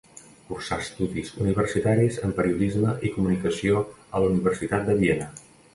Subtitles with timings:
[0.45, 5.35] Cursà estudis universitaris en periodisme i comunicació a la Universitat de Viena.